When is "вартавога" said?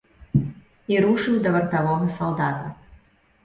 1.59-2.11